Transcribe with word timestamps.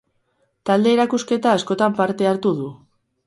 Talde-erakusketa 0.69 1.53
askotan 1.57 1.97
parte 1.99 2.29
hartu 2.31 2.57
du. 2.63 2.73